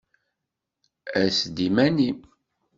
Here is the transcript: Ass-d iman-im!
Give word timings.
Ass-d 1.25 1.57
iman-im! 1.67 2.19